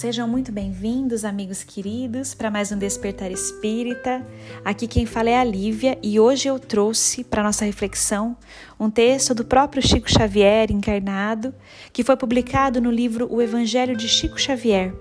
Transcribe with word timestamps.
Sejam 0.00 0.26
muito 0.26 0.50
bem-vindos, 0.50 1.26
amigos 1.26 1.62
queridos, 1.62 2.32
para 2.32 2.50
mais 2.50 2.72
um 2.72 2.78
Despertar 2.78 3.30
Espírita. 3.30 4.26
Aqui 4.64 4.86
quem 4.88 5.04
fala 5.04 5.28
é 5.28 5.38
a 5.38 5.44
Lívia 5.44 5.98
e 6.02 6.18
hoje 6.18 6.48
eu 6.48 6.58
trouxe 6.58 7.22
para 7.22 7.42
nossa 7.42 7.66
reflexão 7.66 8.34
um 8.80 8.88
texto 8.88 9.34
do 9.34 9.44
próprio 9.44 9.86
Chico 9.86 10.10
Xavier 10.10 10.72
encarnado, 10.72 11.54
que 11.92 12.02
foi 12.02 12.16
publicado 12.16 12.80
no 12.80 12.90
livro 12.90 13.28
O 13.30 13.42
Evangelho 13.42 13.94
de 13.94 14.08
Chico 14.08 14.40
Xavier. 14.40 14.94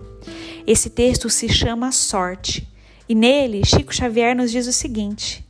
Esse 0.68 0.90
texto 0.90 1.30
se 1.30 1.48
chama 1.48 1.94
Sorte 1.94 2.68
e 3.08 3.16
nele 3.16 3.66
Chico 3.66 3.96
Xavier 3.96 4.36
nos 4.36 4.52
diz 4.52 4.68
o 4.68 4.74
seguinte: 4.74 5.48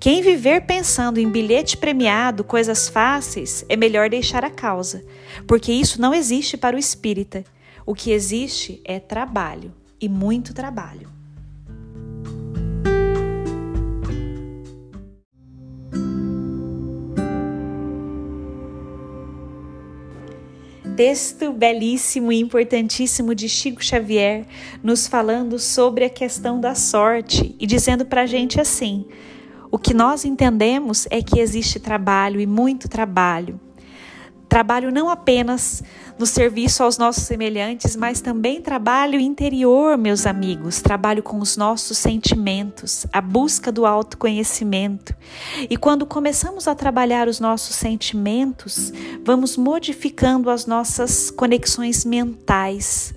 quem 0.00 0.22
viver 0.22 0.62
pensando 0.62 1.20
em 1.20 1.28
bilhete 1.28 1.76
premiado, 1.76 2.42
coisas 2.42 2.88
fáceis, 2.88 3.62
é 3.68 3.76
melhor 3.76 4.08
deixar 4.08 4.42
a 4.42 4.48
causa, 4.48 5.04
porque 5.46 5.70
isso 5.70 6.00
não 6.00 6.14
existe 6.14 6.56
para 6.56 6.74
o 6.74 6.78
espírita 6.78 7.44
o 7.86 7.94
que 7.94 8.10
existe 8.10 8.80
é 8.84 8.98
trabalho 8.98 9.72
e 10.00 10.08
muito 10.08 10.54
trabalho. 10.54 11.12
Texto 20.96 21.52
belíssimo 21.52 22.30
e 22.30 22.38
importantíssimo 22.38 23.34
de 23.34 23.48
Chico 23.48 23.84
Xavier, 23.84 24.46
nos 24.80 25.08
falando 25.08 25.58
sobre 25.58 26.04
a 26.04 26.10
questão 26.10 26.60
da 26.60 26.76
sorte 26.76 27.56
e 27.58 27.66
dizendo 27.66 28.06
para 28.06 28.22
a 28.22 28.26
gente 28.26 28.60
assim: 28.60 29.04
o 29.72 29.78
que 29.78 29.92
nós 29.92 30.24
entendemos 30.24 31.08
é 31.10 31.20
que 31.20 31.40
existe 31.40 31.80
trabalho 31.80 32.40
e 32.40 32.46
muito 32.46 32.88
trabalho, 32.88 33.60
Trabalho 34.54 34.92
não 34.92 35.10
apenas 35.10 35.82
no 36.16 36.24
serviço 36.24 36.84
aos 36.84 36.96
nossos 36.96 37.24
semelhantes, 37.24 37.96
mas 37.96 38.20
também 38.20 38.62
trabalho 38.62 39.18
interior, 39.18 39.98
meus 39.98 40.26
amigos. 40.26 40.80
Trabalho 40.80 41.24
com 41.24 41.40
os 41.40 41.56
nossos 41.56 41.98
sentimentos, 41.98 43.04
a 43.12 43.20
busca 43.20 43.72
do 43.72 43.84
autoconhecimento. 43.84 45.12
E 45.68 45.76
quando 45.76 46.06
começamos 46.06 46.68
a 46.68 46.74
trabalhar 46.76 47.26
os 47.26 47.40
nossos 47.40 47.74
sentimentos, 47.74 48.92
vamos 49.24 49.56
modificando 49.56 50.48
as 50.48 50.66
nossas 50.66 51.32
conexões 51.32 52.04
mentais. 52.04 53.12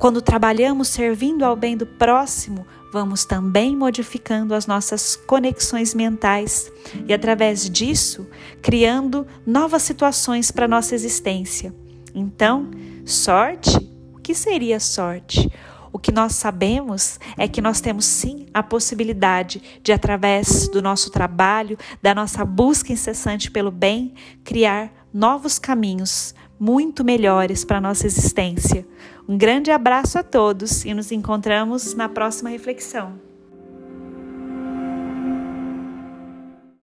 Quando 0.00 0.20
trabalhamos 0.20 0.88
servindo 0.88 1.44
ao 1.44 1.54
bem 1.54 1.76
do 1.76 1.86
próximo, 1.86 2.66
vamos 2.92 3.24
também 3.24 3.74
modificando 3.74 4.54
as 4.54 4.66
nossas 4.66 5.16
conexões 5.16 5.94
mentais 5.94 6.70
e, 7.08 7.14
através 7.14 7.68
disso, 7.70 8.28
criando 8.60 9.26
novas 9.46 9.82
situações 9.82 10.50
para 10.50 10.68
nossa 10.68 10.94
existência. 10.94 11.74
Então, 12.14 12.70
sorte? 13.06 13.90
O 14.14 14.18
que 14.18 14.34
seria 14.34 14.78
sorte? 14.78 15.50
O 15.90 15.98
que 15.98 16.12
nós 16.12 16.34
sabemos 16.34 17.18
é 17.38 17.48
que 17.48 17.62
nós 17.62 17.80
temos 17.80 18.04
sim 18.04 18.46
a 18.52 18.62
possibilidade 18.62 19.80
de, 19.82 19.90
através 19.90 20.68
do 20.68 20.82
nosso 20.82 21.10
trabalho, 21.10 21.78
da 22.02 22.14
nossa 22.14 22.44
busca 22.44 22.92
incessante 22.92 23.50
pelo 23.50 23.70
bem, 23.70 24.14
criar 24.44 24.92
novos 25.12 25.58
caminhos 25.58 26.34
muito 26.62 27.02
melhores 27.02 27.64
para 27.64 27.78
a 27.78 27.80
nossa 27.80 28.06
existência. 28.06 28.86
Um 29.28 29.36
grande 29.36 29.72
abraço 29.72 30.16
a 30.16 30.22
todos 30.22 30.84
e 30.84 30.94
nos 30.94 31.10
encontramos 31.10 31.92
na 31.94 32.08
próxima 32.08 32.50
reflexão. 32.50 33.31